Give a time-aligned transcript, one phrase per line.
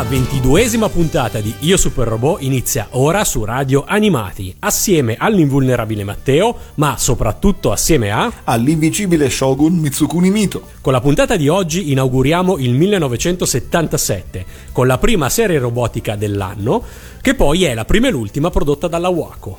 [0.00, 6.56] La ventiduesima puntata di Io Super Robot inizia ora su Radio Animati, assieme all'invulnerabile Matteo,
[6.76, 8.32] ma soprattutto assieme a...
[8.44, 10.68] All'invincibile Shogun Mitsukuni Mito.
[10.80, 16.82] Con la puntata di oggi inauguriamo il 1977, con la prima serie robotica dell'anno,
[17.20, 19.58] che poi è la prima e l'ultima prodotta dalla Waco.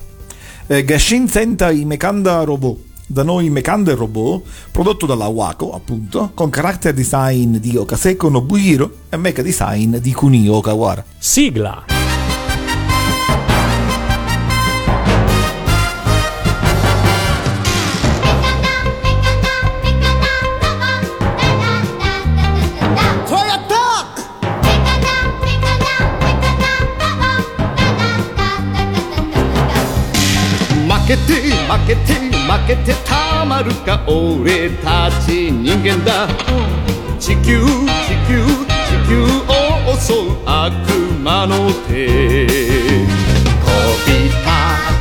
[0.65, 6.49] Eh, Gashin Sentai Mekanda Robot da noi Mekando e Robot, prodotto dalla Waco, appunto, con
[6.49, 11.03] character design di Okaseko Nobuhiro e mecha design di Kunio Okawara.
[11.17, 12.01] Sigla!
[31.87, 32.30] get tea.
[32.51, 36.27] 負けてたまるか俺たち人間だ。
[37.17, 37.69] 地球地
[38.27, 40.73] 球地球を襲う悪
[41.23, 41.87] 魔の手。
[41.87, 42.51] 飛
[44.05, 44.43] び立っ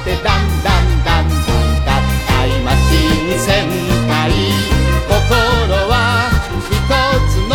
[0.05, 3.67] てだんだんだんだん合体マシン戦
[4.07, 4.31] 隊
[5.09, 5.19] 心
[5.91, 6.31] は
[6.71, 6.73] 一
[7.33, 7.53] つの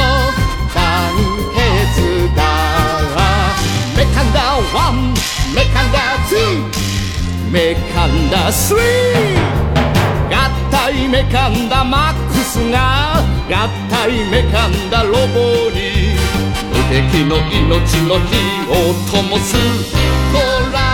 [0.75, 0.75] 団
[1.55, 2.39] 結だ
[3.95, 4.37] メカンダ
[4.77, 4.93] ワン
[5.55, 6.37] メカンダツー
[7.49, 7.55] メ
[7.93, 9.54] カンダスリー
[10.95, 13.17] 体メカンダマックスが
[13.49, 16.15] 合体メカンダロボに。
[16.71, 18.31] 無敵の命の火
[18.71, 18.73] を
[19.11, 19.55] 灯す。
[20.31, 20.39] ト
[20.71, 20.84] ラ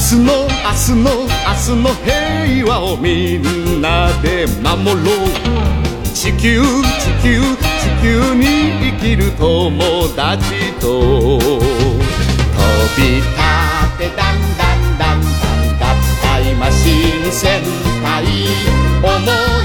[0.00, 5.28] 日の明日の明日の平和をみんなで守ろう。
[6.14, 8.44] 地球地球地球に
[8.80, 11.38] 生きる友達と。
[11.38, 11.60] 飛
[12.96, 15.20] び立ってだんだんだんだん
[15.78, 15.84] 合
[16.22, 16.84] 体マシ
[17.28, 17.62] ン戦
[18.02, 18.24] 隊
[19.02, 19.10] 思
[19.58, 19.59] い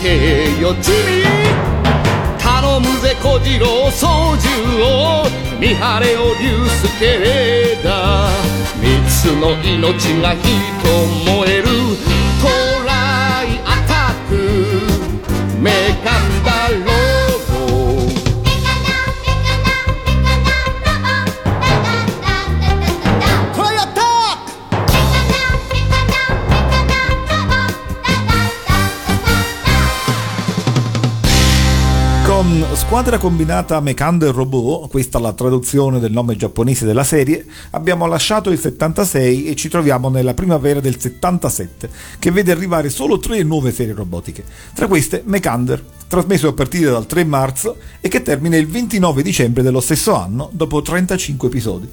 [0.00, 1.24] てよ地味
[2.38, 4.48] 頼むぜ小次郎操縦
[4.82, 5.26] を。
[5.60, 8.32] 見張れを竜介レーダー。
[8.80, 10.38] 三つの命が火
[10.82, 10.88] と
[11.32, 11.68] 燃える。
[32.74, 38.60] Squadra Combinata Mekanda Robot, questa è la traduzione del nome giapponese della serie, abbiamo lasciato il
[38.60, 41.90] 76 e ci troviamo nella primavera del 77,
[42.20, 44.44] che vede arrivare solo tre nuove serie robotiche.
[44.72, 49.64] Tra queste Mekander, trasmesso a partire dal 3 marzo e che termina il 29 dicembre
[49.64, 51.88] dello stesso anno, dopo 35 episodi.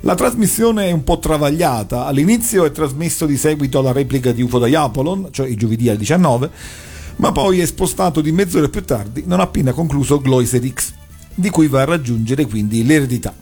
[0.00, 4.64] La trasmissione è un po' travagliata, all'inizio è trasmesso di seguito alla replica di UFO
[4.64, 6.50] Diapolon, cioè il giovedì alle 19,
[7.18, 10.92] ma poi è spostato di mezz'ora più tardi, non appena concluso Gloiser X,
[11.34, 13.34] di cui va a raggiungere quindi l'eredità.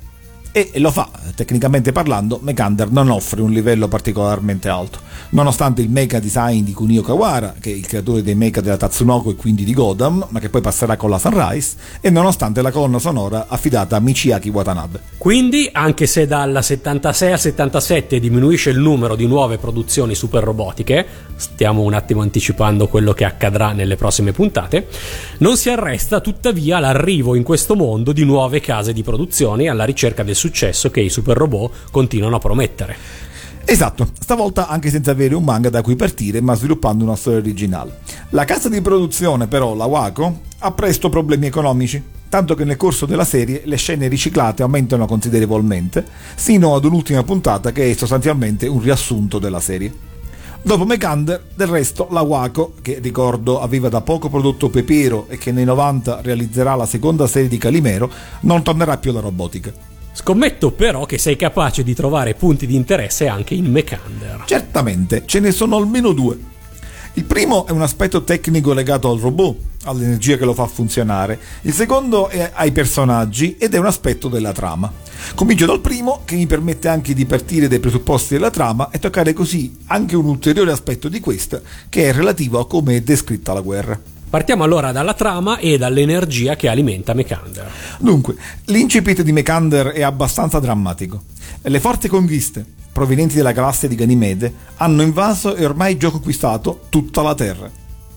[0.57, 5.01] E lo fa, tecnicamente parlando, Mekander non offre un livello particolarmente alto,
[5.31, 9.33] nonostante il mecha design di Kunio Kawara, che è il creatore dei mecha della Tatsunoko
[9.33, 12.99] e quindi di Godam, ma che poi passerà con la Sunrise, e nonostante la colonna
[12.99, 15.01] sonora affidata a Michiaki Watanabe.
[15.19, 21.07] Quindi, anche se dalla 76 al 77 diminuisce il numero di nuove produzioni super robotiche,
[21.37, 24.89] stiamo un attimo anticipando quello che accadrà nelle prossime puntate,
[25.39, 30.23] non si arresta tuttavia l'arrivo in questo mondo di nuove case di produzione alla ricerca
[30.23, 32.97] del successo che i super robot continuano a promettere.
[33.69, 37.99] Esatto, stavolta anche senza avere un manga da cui partire, ma sviluppando una storia originale.
[38.31, 43.07] La casa di produzione, però, la Waco, ha presto problemi economici, tanto che nel corso
[43.07, 46.07] della serie le scene riciclate aumentano considerevolmente,
[46.37, 49.93] sino ad un'ultima puntata che è sostanzialmente un riassunto della serie.
[50.63, 55.51] Dopo Mekander, del resto, la Waco, che ricordo aveva da poco prodotto Pepero e che
[55.51, 58.09] nei 90 realizzerà la seconda serie di Calimero,
[58.43, 59.96] non tornerà più alla robotica.
[60.19, 64.45] Scommetto però che sei capace di trovare punti di interesse anche in Mekander.
[64.47, 66.39] Certamente, ce ne sono almeno due.
[67.13, 71.39] Il primo è un aspetto tecnico legato al robot, all'energia che lo fa funzionare.
[71.63, 74.91] Il secondo è ai personaggi ed è un aspetto della trama.
[75.35, 79.35] Comincio dal primo, che mi permette anche di partire dai presupposti della trama e toccare
[79.35, 81.61] così anche un ulteriore aspetto di questa,
[81.91, 84.16] che è relativo a come è descritta la guerra.
[84.29, 87.71] Partiamo allora dalla trama e dall'energia che alimenta Mekander.
[87.99, 88.35] Dunque,
[88.65, 91.23] l'incipit di Mekander è abbastanza drammatico.
[91.63, 97.23] Le forze conquiste, provenienti dalla galassia di Ganimede, hanno invaso e ormai già conquistato tutta
[97.23, 97.71] la Terra.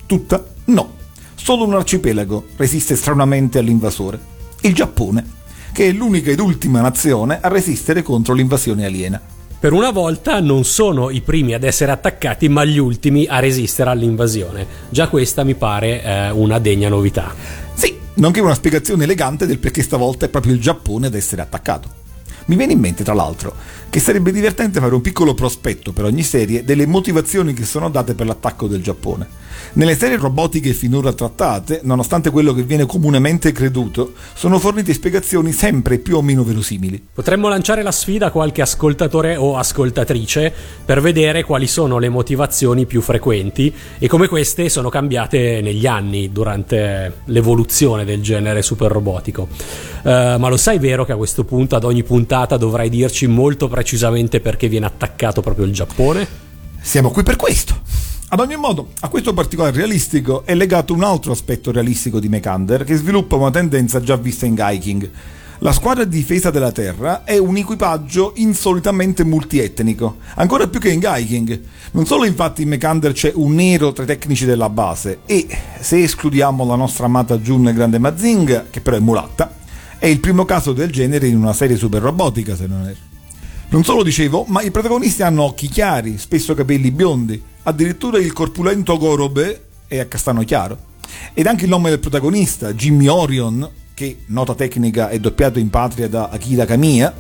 [0.06, 0.44] Tutta?
[0.66, 0.98] No.
[1.36, 4.20] Solo un arcipelago resiste stranamente all'invasore.
[4.62, 5.24] Il Giappone,
[5.72, 9.22] che è l'unica ed ultima nazione a resistere contro l'invasione aliena.
[9.60, 13.90] Per una volta non sono i primi ad essere attaccati, ma gli ultimi a resistere
[13.90, 14.66] all'invasione.
[14.90, 17.36] Già questa mi pare eh, una degna novità.
[17.74, 21.90] Sì, nonché una spiegazione elegante del perché stavolta è proprio il Giappone ad essere attaccato.
[22.46, 23.54] Mi viene in mente, tra l'altro,
[23.90, 28.14] che sarebbe divertente fare un piccolo prospetto per ogni serie delle motivazioni che sono date
[28.14, 29.48] per l'attacco del Giappone.
[29.74, 36.00] Nelle serie robotiche finora trattate, nonostante quello che viene comunemente creduto, sono fornite spiegazioni sempre
[36.00, 37.08] più o meno verosimili.
[37.14, 40.52] Potremmo lanciare la sfida a qualche ascoltatore o ascoltatrice
[40.84, 46.32] per vedere quali sono le motivazioni più frequenti e come queste sono cambiate negli anni
[46.32, 49.48] durante l'evoluzione del genere super robotico.
[50.02, 53.68] Uh, ma lo sai vero che a questo punto ad ogni puntata dovrai dirci molto
[53.80, 56.28] precisamente perché viene attaccato proprio il Giappone?
[56.82, 57.80] Siamo qui per questo.
[58.28, 62.84] Ad ogni modo, a questo particolare realistico è legato un altro aspetto realistico di Mekander
[62.84, 65.10] che sviluppa una tendenza già vista in Gaiking.
[65.60, 71.00] La squadra di difesa della Terra è un equipaggio insolitamente multietnico, ancora più che in
[71.00, 71.62] Gaiking.
[71.92, 75.48] Non solo infatti in Mekander c'è un nero tra i tecnici della base e,
[75.80, 79.56] se escludiamo la nostra amata Jun Grande Mazinga, che però è mulatta,
[79.98, 83.09] è il primo caso del genere in una serie super robotica se non erro.
[83.72, 88.98] Non solo dicevo, ma i protagonisti hanno occhi chiari, spesso capelli biondi, addirittura il corpulento
[88.98, 90.88] Gorobe è a castano chiaro.
[91.36, 96.10] Ed anche il nome del protagonista, Jimmy Orion, che nota tecnica è doppiato in patria
[96.10, 97.14] da Akira Kamiya,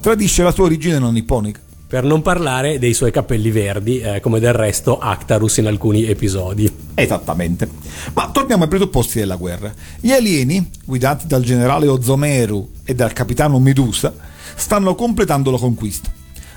[0.00, 1.71] tradisce la sua origine non nipponica.
[1.92, 6.66] Per non parlare dei suoi capelli verdi, eh, come del resto Actarus in alcuni episodi.
[6.94, 7.68] Esattamente.
[8.14, 9.70] Ma torniamo ai presupposti della guerra.
[10.00, 14.10] Gli alieni, guidati dal generale Ozomeru e dal capitano Medusa,
[14.54, 16.10] stanno completando la conquista.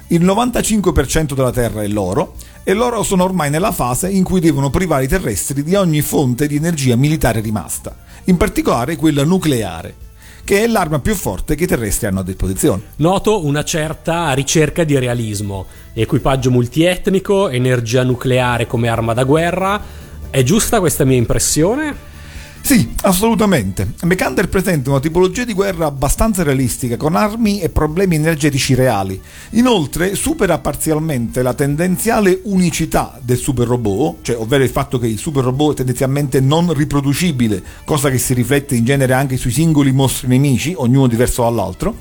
[0.07, 4.69] Il 95% della Terra è loro e loro sono ormai nella fase in cui devono
[4.69, 7.93] privare i terrestri di ogni fonte di energia militare rimasta,
[8.23, 10.04] in particolare quella nucleare
[10.45, 12.81] che è l'arma più forte che i terrestri hanno a disposizione.
[12.97, 19.81] Noto una certa ricerca di realismo, equipaggio multietnico, energia nucleare come arma da guerra.
[20.29, 22.13] È giusta questa mia impressione?
[22.65, 23.93] Sì, assolutamente.
[24.05, 29.21] Mekander presenta una tipologia di guerra abbastanza realistica, con armi e problemi energetici reali.
[29.51, 35.19] Inoltre supera parzialmente la tendenziale unicità del super robot, cioè ovvero il fatto che il
[35.19, 39.91] super robot è tendenzialmente non riproducibile, cosa che si riflette in genere anche sui singoli
[39.91, 41.95] mostri nemici, ognuno diverso dall'altro,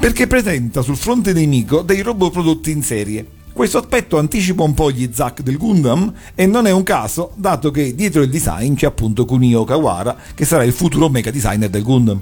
[0.00, 4.90] perché presenta sul fronte nemico dei robot prodotti in serie questo aspetto anticipa un po'
[4.90, 8.86] gli Zack del Gundam e non è un caso, dato che dietro il design c'è
[8.86, 12.20] appunto Kunio Kawara, che sarà il futuro mega designer del Gundam.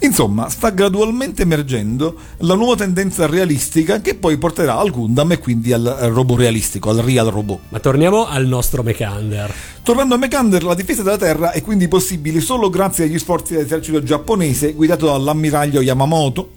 [0.00, 5.70] Insomma, sta gradualmente emergendo la nuova tendenza realistica che poi porterà al Gundam e quindi
[5.74, 7.58] al robot realistico, al real robot.
[7.68, 9.52] Ma torniamo al nostro Mekander.
[9.82, 14.02] Tornando a Mekander, la difesa della Terra è quindi possibile solo grazie agli sforzi dell'esercito
[14.02, 16.52] giapponese guidato dall'ammiraglio Yamamoto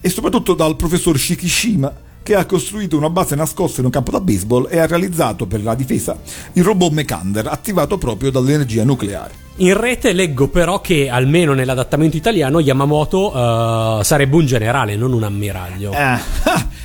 [0.00, 4.20] e soprattutto dal professor Shikishima che ha costruito una base nascosta in un campo da
[4.20, 6.18] baseball e ha realizzato per la difesa
[6.54, 9.44] il robot Mekander attivato proprio dall'energia nucleare.
[9.58, 15.22] In rete leggo però che almeno nell'adattamento italiano Yamamoto uh, sarebbe un generale, non un
[15.22, 15.92] ammiraglio.
[15.94, 16.20] Ah,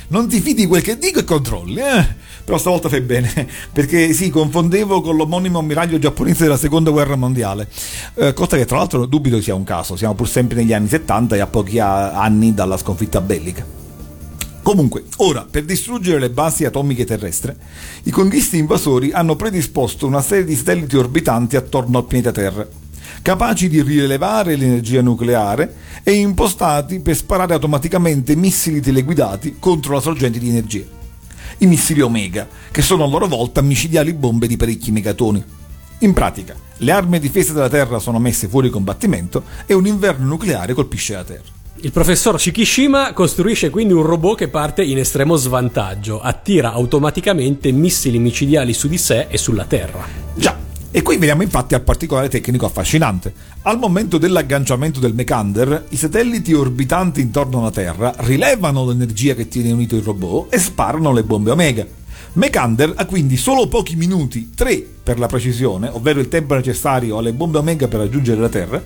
[0.08, 2.06] non ti fidi quel che dico e controlli, eh?
[2.44, 7.66] Però stavolta fai bene, perché sì, confondevo con l'omonimo ammiraglio giapponese della seconda guerra mondiale.
[8.14, 11.34] Eh, cosa che tra l'altro dubito sia un caso, siamo pur sempre negli anni 70
[11.34, 13.80] e a pochi anni dalla sconfitta bellica.
[14.62, 17.52] Comunque, ora, per distruggere le basi atomiche terrestri,
[18.04, 22.66] i conquisti invasori hanno predisposto una serie di satelliti orbitanti attorno al pianeta Terra,
[23.22, 30.38] capaci di rilevare l'energia nucleare e impostati per sparare automaticamente missili teleguidati contro la sorgente
[30.38, 30.84] di energia.
[31.58, 35.42] I missili Omega, che sono a loro volta micidiali bombe di parecchi megatoni.
[35.98, 40.26] In pratica, le armi di difesa della Terra sono messe fuori combattimento e un inverno
[40.26, 41.61] nucleare colpisce la Terra.
[41.84, 48.20] Il professor Shikishima costruisce quindi un robot che parte in estremo svantaggio, attira automaticamente missili
[48.20, 50.06] micidiali su di sé e sulla Terra.
[50.32, 50.56] Già,
[50.92, 53.34] e qui veniamo infatti al particolare tecnico affascinante.
[53.62, 59.72] Al momento dell'agganciamento del Mekander, i satelliti orbitanti intorno alla Terra rilevano l'energia che tiene
[59.72, 61.84] unito il robot e sparano le bombe Omega.
[62.34, 67.32] Mekander ha quindi solo pochi minuti, 3 per la precisione, ovvero il tempo necessario alle
[67.32, 68.82] bombe Omega per raggiungere la Terra,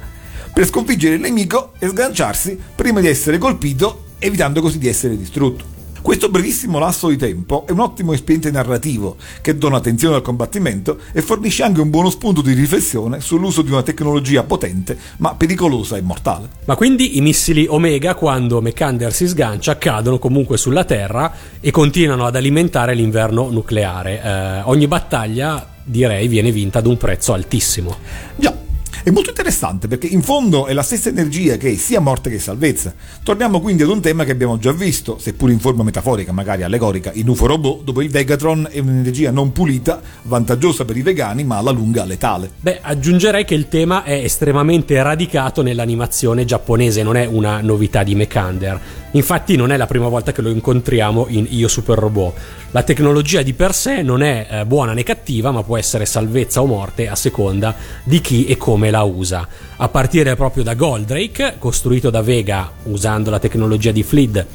[0.57, 5.65] per sconfiggere il nemico e sganciarsi prima di essere colpito, evitando così di essere distrutto.
[6.01, 10.99] Questo brevissimo lasso di tempo è un ottimo espediente narrativo che dona attenzione al combattimento
[11.13, 15.99] e fornisce anche un buono spunto di riflessione sull'uso di una tecnologia potente ma pericolosa
[15.99, 16.49] e mortale.
[16.65, 22.25] Ma quindi i missili Omega quando Mekander si sgancia cadono comunque sulla Terra e continuano
[22.25, 24.23] ad alimentare l'inverno nucleare.
[24.23, 27.95] Eh, ogni battaglia direi viene vinta ad un prezzo altissimo.
[28.37, 28.65] Già,
[29.07, 32.41] è molto interessante perché in fondo è la stessa energia che è sia morte che
[32.41, 32.93] salvezza.
[33.23, 37.13] Torniamo quindi ad un tema che abbiamo già visto, seppur in forma metaforica, magari allegorica,
[37.15, 41.59] in UFO Robot, dove il Vegatron è un'energia non pulita, vantaggiosa per i vegani, ma
[41.59, 42.51] alla lunga letale.
[42.59, 48.17] Beh, aggiungerei che il tema è estremamente radicato nell'animazione giapponese, non è una novità di
[48.17, 48.81] Mekander.
[49.13, 52.35] Infatti non è la prima volta che lo incontriamo in Io Super Robot.
[52.77, 56.61] La tecnologia di per sé non è eh, buona né cattiva, ma può essere salvezza
[56.61, 59.49] o morte a seconda di chi e come la usa.
[59.77, 64.47] A partire proprio da Goldrake, costruito da Vega usando la tecnologia di Fleed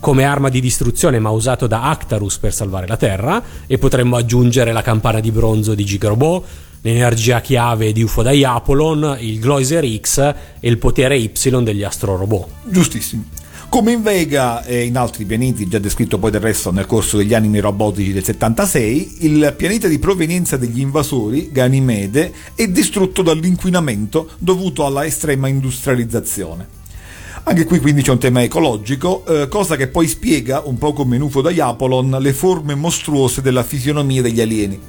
[0.00, 4.72] come arma di distruzione ma usato da Actarus per salvare la Terra e potremmo aggiungere
[4.72, 6.44] la campana di bronzo di Gigrobot,
[6.80, 10.34] l'energia chiave di UFO Diapolon, il Gloiser X e
[10.66, 11.30] il potere Y
[11.62, 12.48] degli Astro Robot.
[12.70, 13.24] Giustissimo.
[13.68, 17.34] Come in Vega e in altri pianeti, già descritto poi del resto nel corso degli
[17.34, 24.86] animi robotici del 76, il pianeta di provenienza degli invasori, Ganimede, è distrutto dall'inquinamento dovuto
[24.86, 26.68] alla estrema industrializzazione.
[27.42, 31.16] Anche qui quindi c'è un tema ecologico, eh, cosa che poi spiega, un po' come
[31.16, 34.80] in UFO da Diapolon, le forme mostruose della fisionomia degli alieni.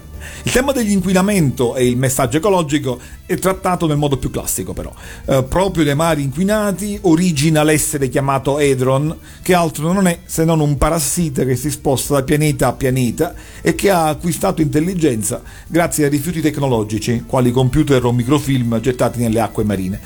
[0.43, 4.91] Il tema dell'inquinamento e il messaggio ecologico è trattato nel modo più classico però.
[5.25, 10.59] Eh, proprio dai mari inquinati origina l'essere chiamato Edron, che altro non è se non
[10.59, 16.05] un parassita che si sposta da pianeta a pianeta e che ha acquistato intelligenza grazie
[16.05, 19.99] ai rifiuti tecnologici, quali computer o microfilm gettati nelle acque marine.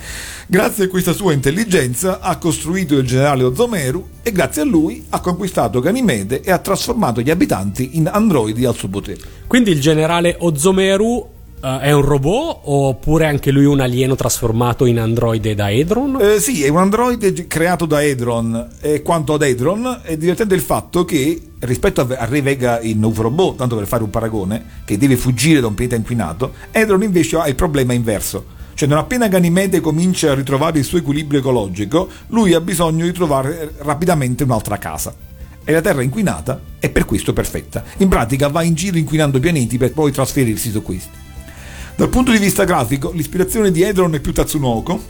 [0.52, 5.20] Grazie a questa sua intelligenza ha costruito il generale Ozomeru e grazie a lui ha
[5.22, 9.20] conquistato Ganimede e ha trasformato gli abitanti in androidi al suo potere.
[9.46, 11.30] Quindi il generale Ozomeru
[11.62, 16.18] Uh, è un robot oppure anche lui un alieno trasformato in androide da Edron?
[16.20, 18.68] Eh, sì, è un androide creato da Edron.
[18.80, 23.00] E quanto ad Edron, è divertente il fatto che rispetto a, a Re Vega in
[23.04, 27.04] UFO Robot, tanto per fare un paragone, che deve fuggire da un pianeta inquinato, Edron
[27.04, 28.60] invece ha il problema inverso.
[28.82, 33.12] Cioè non appena Ganimede comincia a ritrovare il suo equilibrio ecologico, lui ha bisogno di
[33.12, 35.14] trovare rapidamente un'altra casa.
[35.62, 37.84] E la Terra inquinata è per questo perfetta.
[37.98, 41.16] In pratica va in giro inquinando pianeti per poi trasferirsi su questi.
[41.94, 45.00] Dal punto di vista grafico, l'ispirazione di Edron è più Tatsunoko,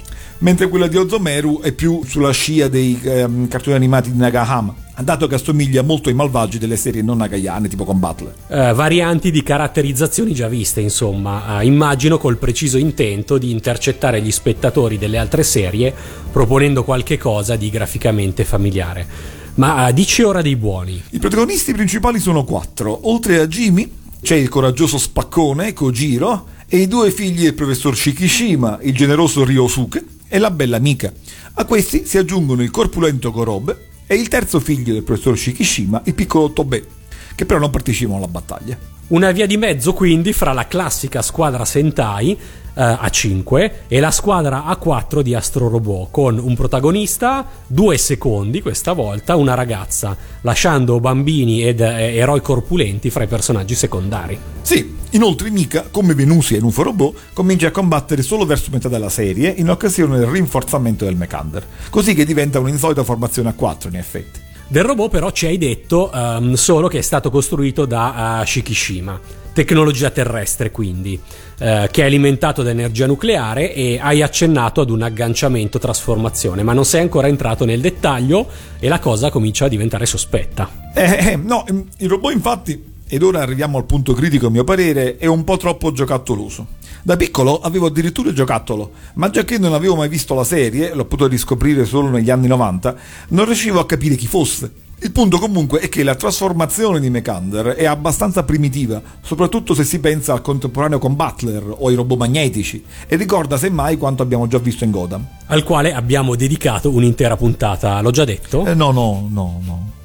[0.43, 5.27] mentre quella di Ozomeru è più sulla scia dei ehm, cartoni animati di Nagahama, dato
[5.27, 8.35] che assomiglia molto ai malvagi delle serie non nagayane, tipo con Butler.
[8.49, 14.31] Eh, varianti di caratterizzazioni già viste, insomma, eh, immagino col preciso intento di intercettare gli
[14.31, 15.95] spettatori delle altre serie
[16.31, 19.07] proponendo qualche cosa di graficamente familiare.
[19.55, 21.01] Ma eh, dici ora dei buoni.
[21.11, 26.89] I protagonisti principali sono quattro, oltre a Jimmy c'è il coraggioso spaccone Kojiro e i
[26.89, 31.13] due figli del professor Shikishima, il generoso Ryosuke e la bella Mika.
[31.55, 36.15] A questi si aggiungono il corpulento Korobe e il terzo figlio del professor Shikishima, il
[36.15, 36.87] piccolo Tobe,
[37.35, 38.79] che però non partecipano alla battaglia.
[39.09, 42.39] Una via di mezzo quindi fra la classica squadra Sentai
[42.75, 48.63] a 5 e la squadra a 4 di Astro Robot con un protagonista, due secondi
[48.63, 54.39] questa volta, una ragazza, lasciando bambini ed eh, eroi corpulenti fra i personaggi secondari.
[54.63, 59.11] Sì, inoltre Mika, come Venusia in UFO Robot, comincia a combattere solo verso metà della
[59.11, 63.97] serie in occasione del rinforzamento del Mechander, così che diventa un'insolita formazione a 4 in
[63.97, 64.42] effetti.
[64.69, 69.21] Del robot però ci hai detto um, solo che è stato costruito da uh, Shikishima,
[69.53, 75.03] tecnologia terrestre quindi, uh, che è alimentato da energia nucleare e hai accennato ad un
[75.03, 80.07] agganciamento trasformazione, ma non sei ancora entrato nel dettaglio e la cosa comincia a diventare
[80.07, 80.91] sospetta.
[80.95, 81.65] Eh, eh no,
[81.99, 85.59] il robot infatti ed ora arriviamo al punto critico a mio parere, è un po'
[85.59, 86.67] troppo giocattoloso.
[87.03, 90.95] Da piccolo avevo addirittura il giocattolo, ma già che non avevo mai visto la serie,
[90.95, 92.97] l'ho potuto riscoprire solo negli anni 90,
[93.29, 94.73] non riuscivo a capire chi fosse.
[95.01, 99.99] Il punto comunque è che la trasformazione di Mekander è abbastanza primitiva, soprattutto se si
[99.99, 104.57] pensa al contemporaneo con Butler o ai robot magnetici, e ricorda semmai quanto abbiamo già
[104.57, 105.27] visto in Godam.
[105.49, 108.65] Al quale abbiamo dedicato un'intera puntata, l'ho già detto?
[108.65, 110.01] Eh, no, no, no, no.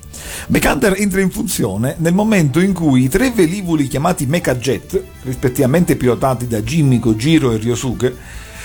[0.49, 6.47] Mechander entra in funzione nel momento in cui i tre velivoli chiamati Mechajet, rispettivamente pilotati
[6.47, 8.15] da Jimmy, Kojiro e Ryosuke,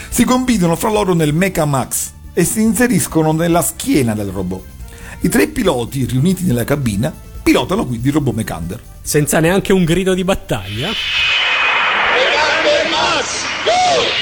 [0.09, 4.63] si combinano fra loro nel Mecha Max e si inseriscono nella schiena del robot.
[5.23, 7.13] I tre piloti riuniti nella cabina
[7.43, 8.81] pilotano quindi il robot Mechander.
[9.03, 10.91] Senza neanche un grido di battaglia?
[12.15, 14.22] Mechander Max, go!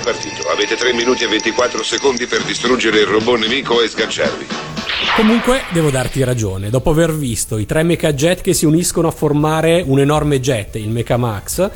[0.00, 0.48] Partito.
[0.48, 4.46] Avete 3 minuti e 24 secondi per distruggere il robot nemico e sganciarvi.
[5.16, 9.10] Comunque devo darti ragione, dopo aver visto i tre mecha jet che si uniscono a
[9.10, 11.70] formare un enorme jet, il Mecha Max,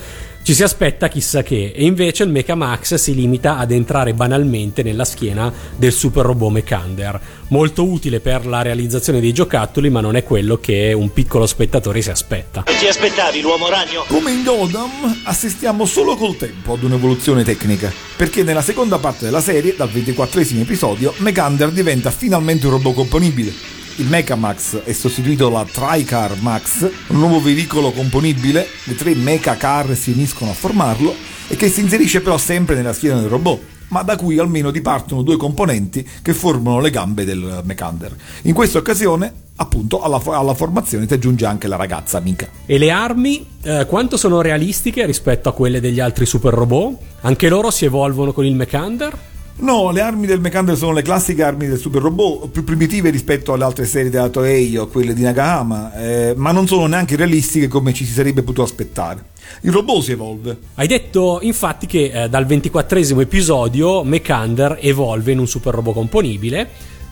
[0.45, 4.83] ci si aspetta chissà che, e invece il Mecha Max si limita ad entrare banalmente
[4.83, 7.19] nella schiena del super robot Mechander.
[7.49, 12.03] Molto utile per la realizzazione dei giocattoli, ma non è quello che un piccolo spettatore
[12.03, 12.65] si aspetta.
[12.67, 14.05] E ti aspettavi l'uomo ragno?
[14.07, 19.41] Come in Godam, assistiamo solo col tempo ad un'evoluzione tecnica, perché nella seconda parte della
[19.41, 25.49] serie, dal 24 episodio, Mechander diventa finalmente un robot componibile il Mecha Max è sostituito
[25.49, 31.15] dalla TriCar Max, un nuovo veicolo componibile, le tre Mecha Car si uniscono a formarlo
[31.47, 35.23] e che si inserisce però sempre nella schiena del robot ma da cui almeno dipartono
[35.23, 38.17] due componenti che formano le gambe del Mechander.
[38.43, 42.49] In questa occasione, appunto, alla, alla formazione si aggiunge anche la ragazza amica.
[42.67, 46.97] E le armi, eh, quanto sono realistiche rispetto a quelle degli altri super robot?
[47.21, 49.17] Anche loro si evolvono con il Mechander?
[49.57, 53.53] No, le armi del Mechander sono le classiche armi del super robot, più primitive rispetto
[53.53, 57.69] alle altre serie della Toei o quelle di Nagahama, eh, ma non sono neanche realistiche
[57.69, 59.27] come ci si sarebbe potuto aspettare.
[59.61, 60.59] Il robot si evolve.
[60.75, 66.69] Hai detto infatti che eh, dal ventiquattresimo episodio Mechander evolve in un super robot componibile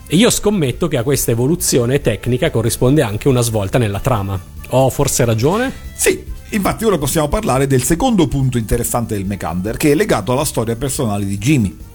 [0.09, 4.39] e io scommetto che a questa evoluzione tecnica corrisponde anche una svolta nella trama.
[4.71, 5.73] Ho forse ragione?
[5.95, 10.45] Sì, infatti ora possiamo parlare del secondo punto interessante del Mechander, che è legato alla
[10.45, 11.91] storia personale di Jimmy.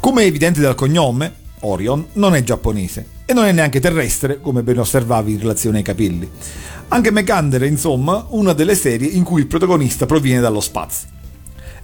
[0.00, 4.62] Come è evidente dal cognome, Orion non è giapponese e non è neanche terrestre, come
[4.62, 6.28] ben osservavi in relazione ai capelli.
[6.88, 11.08] Anche Megander è insomma una delle serie in cui il protagonista proviene dallo spazio.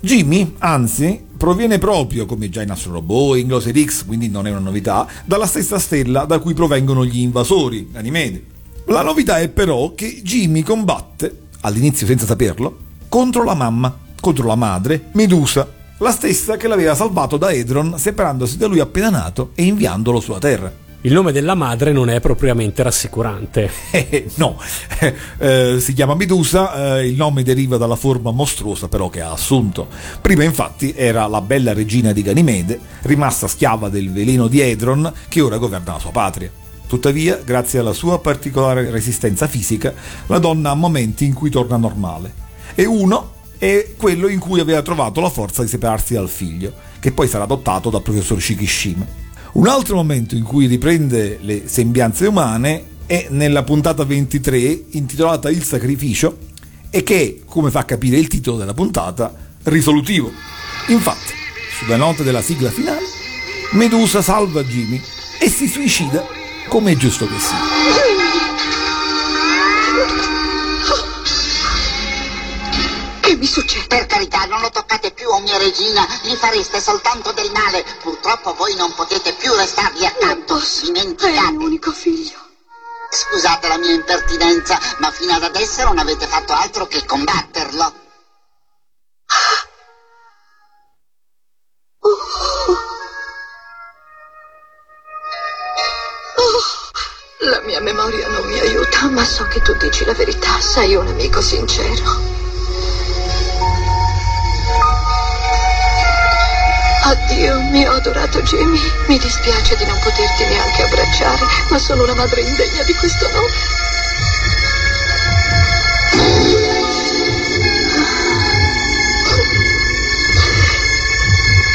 [0.00, 4.50] Jimmy, anzi, proviene proprio, come già in Astro Robot in Glosser X, quindi non è
[4.50, 8.44] una novità, dalla stessa stella da cui provengono gli invasori, Ganimede.
[8.86, 14.54] La novità è però che Jimmy combatte, all'inizio senza saperlo, contro la mamma, contro la
[14.54, 19.64] madre, Medusa, la stessa che l'aveva salvato da Edron separandosi da lui appena nato e
[19.64, 20.72] inviandolo sulla Terra.
[21.02, 23.70] Il nome della madre non è propriamente rassicurante.
[24.10, 24.58] Eh, no,
[25.38, 29.88] eh, si chiama Medusa, eh, il nome deriva dalla forma mostruosa però che ha assunto.
[30.20, 35.40] Prima infatti era la bella regina di Ganimede, rimasta schiava del veleno di Edron, che
[35.40, 36.50] ora governa la sua patria.
[36.86, 39.92] Tuttavia, grazie alla sua particolare resistenza fisica,
[40.26, 42.32] la donna ha momenti in cui torna normale.
[42.74, 47.12] E uno è quello in cui aveva trovato la forza di separarsi dal figlio, che
[47.12, 49.06] poi sarà adottato dal professor Shikishima.
[49.52, 55.62] Un altro momento in cui riprende le sembianze umane è nella puntata 23 intitolata Il
[55.62, 56.38] sacrificio
[56.88, 60.32] e che, come fa capire il titolo della puntata, risolutivo.
[60.86, 61.34] Infatti,
[61.78, 63.04] sulla nota della sigla finale,
[63.72, 64.98] Medusa salva Jimmy
[65.38, 66.24] e si suicida
[66.66, 68.29] come è giusto che sia.
[73.36, 73.86] Mi succede?
[73.86, 77.84] Per carità, non lo toccate più, oh mia regina, gli fareste soltanto del male.
[78.02, 81.36] Purtroppo voi non potete più restarvi accanto, dimenticate.
[81.36, 82.38] È l'unico figlio.
[83.10, 87.94] Scusate la mia impertinenza, ma fino ad adesso non avete fatto altro che combatterlo.
[96.36, 96.60] Oh,
[97.38, 101.08] la mia memoria non mi aiuta, ma so che tu dici la verità, sei un
[101.08, 102.39] amico sincero.
[107.10, 108.78] Addio, mio adorato Jimmy.
[109.08, 113.50] Mi dispiace di non poterti neanche abbracciare, ma sono una madre indegna di questo nome.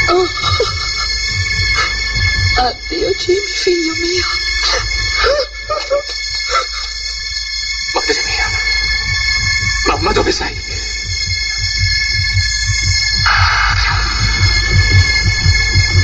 [0.08, 0.26] Oh.
[2.68, 4.24] Addio Jimmy, figlio mio.
[7.92, 8.46] Madre mia.
[9.88, 10.75] Mamma, dove sei?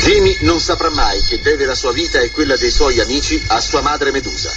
[0.02, 3.60] Jimmy non saprà mai che deve la sua vita e quella dei suoi amici a
[3.60, 4.50] sua madre Medusa.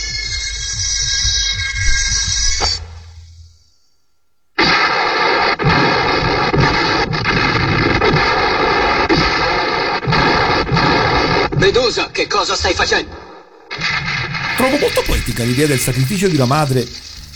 [11.58, 13.16] Medusa, che cosa stai facendo?
[14.58, 16.88] Trovo molto poetica l'idea del sacrificio di una madre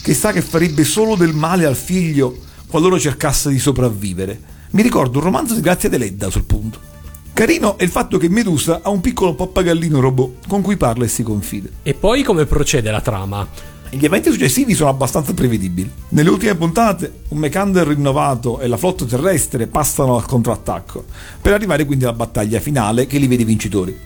[0.02, 4.42] che sa che farebbe solo del male al figlio qualora cercasse di sopravvivere.
[4.72, 6.90] Mi ricordo un romanzo di Grazia Deledda sul punto.
[7.34, 11.08] Carino è il fatto che Medusa ha un piccolo pappagallino robot con cui parla e
[11.08, 11.70] si confida.
[11.84, 13.48] E poi come procede la trama?
[13.92, 15.90] Gli eventi successivi sono abbastanza prevedibili.
[16.10, 21.06] Nelle ultime puntate, un Mecander rinnovato e la flotta terrestre passano al contrattacco,
[21.42, 23.98] per arrivare quindi alla battaglia finale che li vede vincitori.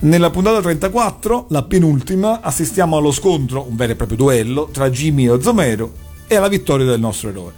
[0.00, 5.30] Nella puntata 34, la penultima, assistiamo allo scontro, un vero e proprio duello, tra Jimmy
[5.30, 5.92] e Zomero
[6.26, 7.52] e alla vittoria del nostro eroe.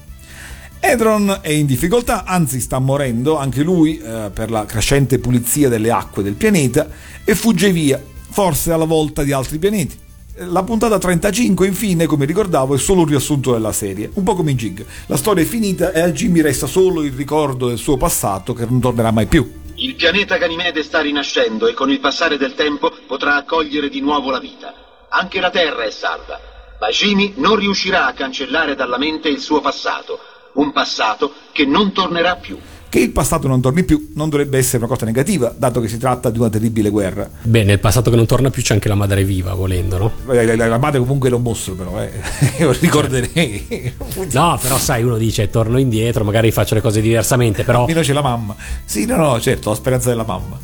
[0.85, 5.93] Edron è in difficoltà, anzi sta morendo anche lui eh, per la crescente pulizia delle
[5.93, 6.89] acque del pianeta
[7.25, 9.97] e fugge via, forse alla volta di altri pianeti.
[10.39, 14.51] La puntata 35, infine, come ricordavo, è solo un riassunto della serie, un po' come
[14.51, 14.85] in Jig.
[15.07, 18.67] La storia è finita e a Jimmy resta solo il ricordo del suo passato che
[18.67, 19.61] non tornerà mai più.
[19.77, 24.31] Il pianeta Ganimede sta rinascendo e con il passare del tempo potrà accogliere di nuovo
[24.31, 24.75] la vita.
[25.11, 26.41] Anche la Terra è salva,
[26.81, 30.19] ma Jimmy non riuscirà a cancellare dalla mente il suo passato,
[30.55, 32.59] un passato che non tornerà più.
[32.89, 35.97] Che il passato non torni più non dovrebbe essere una cosa negativa, dato che si
[35.97, 37.27] tratta di una terribile guerra.
[37.41, 40.13] Beh, nel passato che non torna più c'è anche la madre viva, volendo, no?
[40.27, 42.11] La madre comunque era un mostro, però, eh.
[42.61, 43.95] Io ricorderei.
[44.33, 47.81] No, però sai, uno dice torno indietro, magari faccio le cose diversamente, però...
[47.89, 48.55] Almeno c'è la mamma.
[48.85, 50.59] Sì, no, no, certo, la speranza della mamma.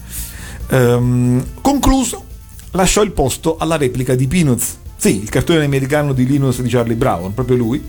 [0.68, 2.24] Ehm, concluso,
[2.72, 4.76] lasciò il posto alla replica di Peanuts.
[4.96, 7.82] Sì, il cartone americano di Linus di Charlie Brown, proprio lui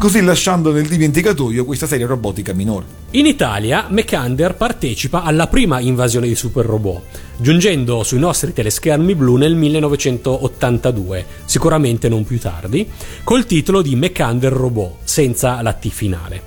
[0.00, 2.86] così lasciando nel dimenticatoio questa serie robotica minore.
[3.10, 7.02] In Italia, Mekander partecipa alla prima invasione di super robot,
[7.36, 12.88] giungendo sui nostri teleschermi blu nel 1982, sicuramente non più tardi,
[13.22, 16.42] col titolo di Mekander Robot, senza la T finale.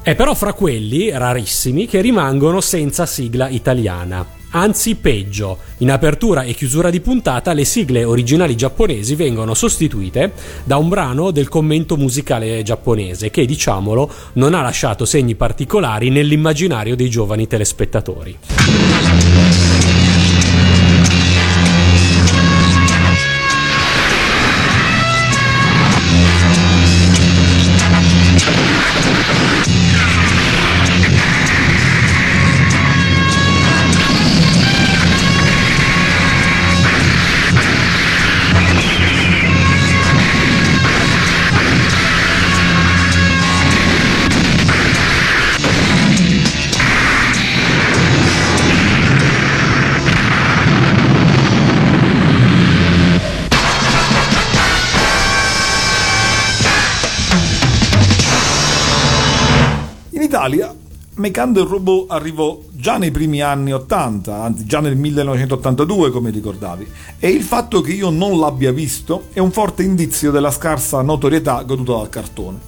[0.00, 4.39] È però fra quelli, rarissimi, che rimangono senza sigla italiana.
[4.52, 10.32] Anzi, peggio, in apertura e chiusura di puntata le sigle originali giapponesi vengono sostituite
[10.64, 16.96] da un brano del commento musicale giapponese che, diciamolo, non ha lasciato segni particolari nell'immaginario
[16.96, 18.38] dei giovani telespettatori.
[60.30, 60.72] Italia
[61.16, 66.86] Mecando il robot arrivò già nei primi anni 80, anzi già nel 1982 come ricordavi,
[67.18, 71.60] e il fatto che io non l'abbia visto è un forte indizio della scarsa notorietà
[71.64, 72.58] goduta dal cartone.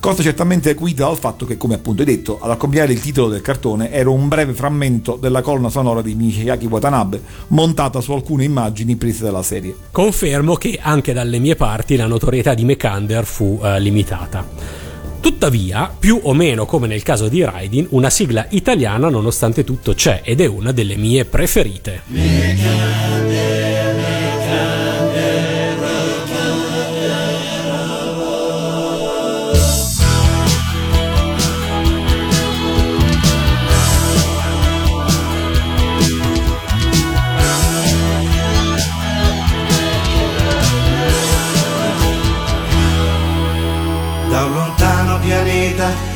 [0.00, 3.42] Cosa certamente acuita dal fatto che, come appunto hai detto, ad accompagnare il titolo del
[3.42, 8.96] cartone era un breve frammento della colonna sonora di Miyake Watanabe, montata su alcune immagini
[8.96, 9.76] prese dalla serie.
[9.92, 14.89] Confermo che anche dalle mie parti la notorietà di Mekander fu eh, limitata.
[15.20, 20.22] Tuttavia, più o meno come nel caso di Raidin, una sigla italiana nonostante tutto c'è
[20.24, 22.02] ed è una delle mie preferite.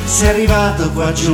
[0.05, 1.33] Sei arrivato qua giù,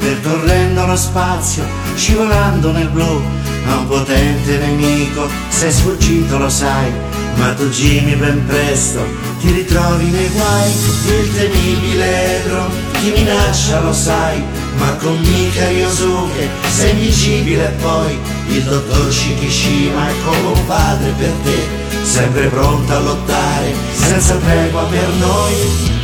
[0.00, 1.62] percorrendo lo spazio,
[1.94, 3.22] scivolando nel blu,
[3.66, 6.90] a un potente nemico, sei sfuggito lo sai,
[7.36, 10.70] ma tu Jimmy ben presto ti ritrovi nei guai,
[11.06, 12.68] il temibile Edron
[13.00, 14.42] ti minaccia lo sai,
[14.76, 21.32] ma con Mika Ryosuke sei invincibile poi il dottor Shikishima è come un padre per
[21.44, 21.58] te,
[22.02, 25.99] sempre pronto a lottare, senza tregua per noi.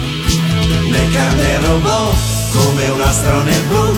[0.96, 2.14] Le canne robot
[2.52, 3.94] come un astro nel blu,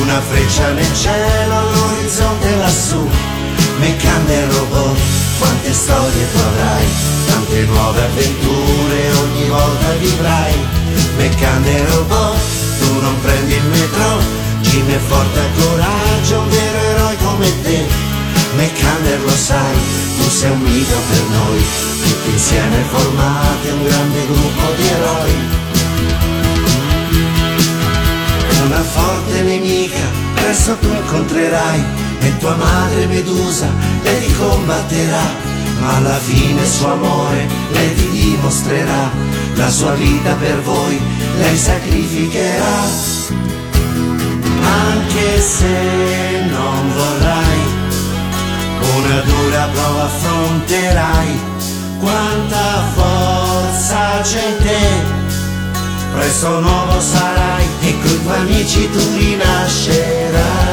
[0.00, 3.08] una freccia nel cielo all'orizzonte lassù.
[3.78, 4.98] Meccande robot,
[5.38, 6.84] quante storie tu avrai,
[7.26, 10.54] tante nuove avventure ogni volta vivrai.
[11.16, 12.36] Meccande robot,
[12.80, 14.18] tu non prendi il metro,
[14.62, 17.86] Jimmy è forte a coraggio, un vero eroe come te.
[18.56, 19.76] Meccander lo sai,
[20.18, 21.64] tu sei un mito per noi,
[22.02, 25.71] tutti insieme formate un grande gruppo di eroi.
[30.52, 31.82] Presto tu incontrerai
[32.20, 33.68] e tua madre Medusa
[34.02, 35.24] lei ti combatterà,
[35.80, 39.10] ma alla fine suo amore lei ti dimostrerà,
[39.54, 41.00] la sua vita per voi
[41.38, 42.76] lei sacrificherà,
[44.90, 47.60] anche se non vorrai,
[48.98, 51.40] una dura prova affronterai,
[51.98, 55.21] quanta forza c'è in te
[56.12, 60.71] presto nuovo sarai e coi tuoi amici tu rinascerai.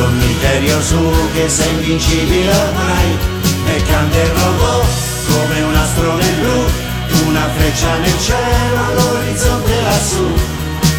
[0.00, 3.18] Tu con Miterio su che sei invincibile ormai.
[3.64, 4.86] Meccander robot
[5.28, 10.26] come un astro nel blu, una freccia nel cielo all'orizzonte lassù.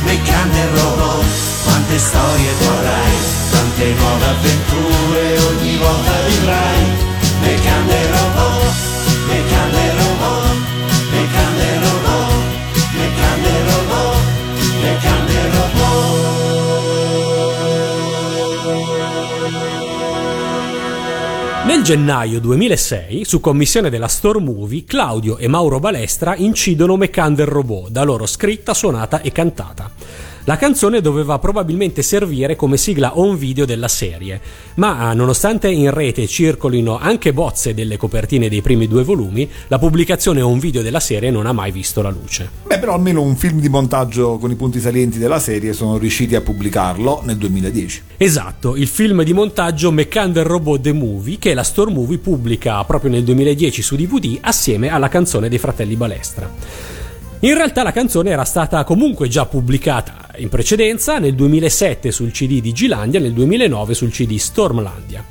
[0.03, 1.25] Meccander robot,
[1.63, 3.15] quante storie avrai,
[3.51, 6.83] tante nuove avventure ogni volta vivrai.
[7.41, 8.73] Meccander robot,
[9.27, 10.00] Meccander robot,
[21.91, 28.03] gennaio 2006, su commissione della Store Movie, Claudio e Mauro Balestra incidono Meccander Robot, da
[28.03, 29.91] loro scritta, suonata e cantata.
[30.45, 34.41] La canzone doveva probabilmente servire come sigla on video della serie,
[34.75, 40.41] ma nonostante in rete circolino anche bozze delle copertine dei primi due volumi, la pubblicazione
[40.41, 42.49] on video della serie non ha mai visto la luce.
[42.65, 46.33] Beh, però almeno un film di montaggio con i punti salienti della serie sono riusciti
[46.33, 48.01] a pubblicarlo nel 2010.
[48.17, 53.11] Esatto, il film di montaggio Meccander Robot The Movie che la Store Movie pubblica proprio
[53.11, 56.49] nel 2010 su DVD assieme alla canzone dei fratelli Balestra.
[57.43, 62.61] In realtà la canzone era stata comunque già pubblicata in precedenza nel 2007 sul CD
[62.61, 65.23] di Gilandia nel 2009 sul CD Stormlandia.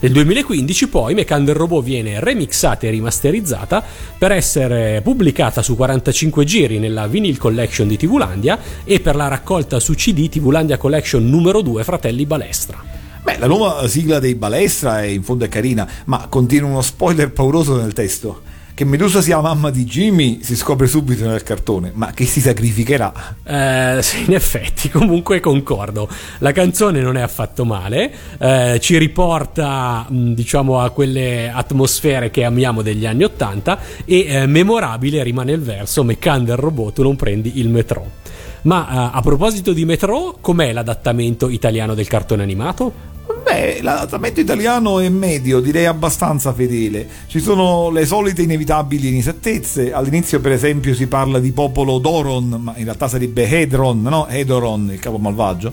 [0.00, 3.84] Nel 2015 poi Meccander Robot viene remixata e rimasterizzata
[4.16, 9.78] per essere pubblicata su 45 giri nella Vinyl Collection di Tvlandia e per la raccolta
[9.80, 12.82] su CD Tvlandia Collection numero 2 Fratelli Balestra.
[13.22, 17.32] Beh, la nuova sigla dei Balestra è in fondo è carina, ma contiene uno spoiler
[17.32, 18.52] pauroso nel testo.
[18.74, 22.40] Che Medusa sia la mamma di Jimmy si scopre subito nel cartone, ma che si
[22.40, 23.36] sacrificherà.
[23.44, 26.08] Eh, sì, in effetti, comunque concordo.
[26.38, 32.42] La canzone non è affatto male, eh, ci riporta mh, diciamo a quelle atmosfere che
[32.42, 37.60] amiamo degli anni Ottanta e eh, memorabile rimane il verso Meccander robot tu non prendi
[37.60, 38.22] il metro.
[38.62, 43.13] Ma eh, a proposito di metro, com'è l'adattamento italiano del cartone animato?
[43.42, 47.08] Beh, l'adattamento italiano è medio, direi abbastanza fedele.
[47.26, 49.92] Ci sono le solite inevitabili inesattezze.
[49.92, 54.26] All'inizio, per esempio, si parla di popolo Doron, ma in realtà sarebbe Hedron, no?
[54.28, 55.72] Hedoron, il capo malvagio.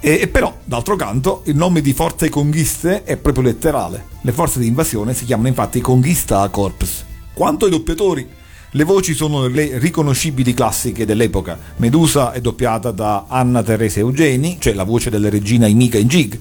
[0.00, 4.04] E, e però, d'altro canto, il nome di forze conquiste è proprio letterale.
[4.20, 7.04] Le forze di invasione si chiamano infatti Conquista Corps.
[7.32, 8.28] Quanto ai doppiatori,
[8.70, 11.58] le voci sono le riconoscibili classiche dell'epoca.
[11.76, 16.38] Medusa è doppiata da Anna Teresa Eugeni, cioè la voce della regina Imika in Gig.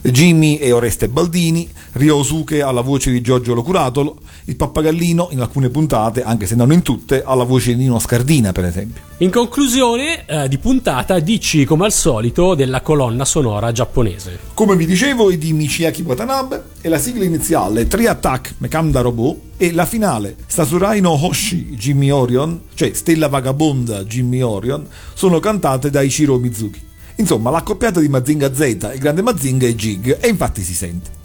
[0.00, 5.70] Jimmy e Oreste Baldini, Ryosuke ha la voce di Giorgio Locuratolo, il pappagallino in alcune
[5.70, 9.02] puntate, anche se non in tutte, ha la voce di Nino Scardina, per esempio.
[9.18, 14.38] In conclusione eh, di puntata, dici come al solito della colonna sonora giapponese.
[14.52, 19.38] Come vi dicevo, è di Michiaki Watanabe e la sigla iniziale Tri Attack Mekanda Robot
[19.56, 25.90] e la finale Sasurai no Hoshi Jimmy Orion, cioè Stella Vagabonda Jimmy Orion, sono cantate
[25.90, 26.82] da Ichiro Mizuki.
[27.16, 28.60] Insomma, l'accoppiata di Mazinga Z,
[28.92, 31.22] il grande Mazinga è Jig, e infatti si sente.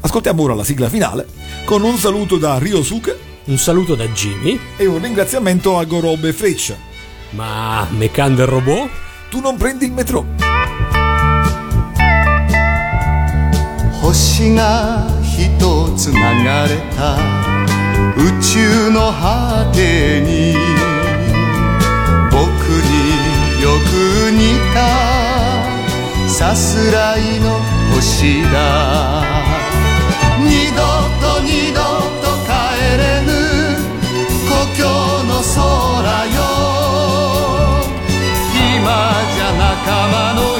[0.00, 1.26] Ascoltiamo ora la sigla finale
[1.64, 6.76] con un saluto da Ryosuke, un saluto da Jimmy e un ringraziamento a Gorobe Freccia.
[7.30, 8.88] Ma Mecan del robot?
[9.30, 10.24] Tu non prendi il metro.
[14.06, 15.58] 星が一
[15.96, 16.22] つ流れ
[16.94, 17.16] た
[18.16, 20.54] 宇宙の果てに
[22.30, 27.60] 僕によく似たさすらいの
[27.92, 29.25] 星だ
[39.86, 40.55] 頭の